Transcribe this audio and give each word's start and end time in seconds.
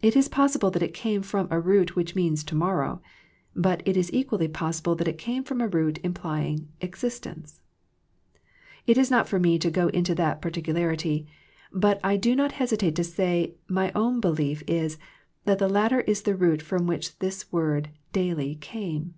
It 0.00 0.16
is 0.16 0.26
possible 0.26 0.70
that 0.70 0.82
it 0.82 0.94
came 0.94 1.20
from 1.20 1.46
a 1.50 1.60
root 1.60 1.94
which 1.94 2.14
means" 2.14 2.42
to 2.44 2.54
morrow"; 2.54 3.02
but 3.68 3.82
it 3.84 3.94
is 3.94 4.10
equally 4.10 4.48
possible 4.48 4.94
that 4.94 5.06
it 5.06 5.18
came 5.18 5.44
from 5.44 5.60
a 5.60 5.68
root 5.68 5.98
implying" 6.02 6.68
existence," 6.90 7.60
It 8.86 8.96
is 8.96 9.10
not 9.10 9.28
for 9.28 9.38
me 9.38 9.58
to 9.58 9.70
go 9.70 9.88
into 9.88 10.14
that 10.14 10.40
particularly, 10.40 11.26
but 11.74 12.00
I 12.02 12.16
do 12.16 12.34
not 12.34 12.52
hesitate 12.52 12.96
to 12.96 13.04
say 13.04 13.56
my 13.68 13.92
own 13.94 14.18
belief 14.18 14.62
is 14.66 14.96
that 15.44 15.58
the 15.58 15.68
latter 15.68 16.00
is 16.00 16.22
the 16.22 16.34
root 16.36 16.62
from 16.62 16.86
which 16.86 17.18
this 17.18 17.52
word" 17.52 17.90
daily" 18.14 18.54
came. 18.72 19.12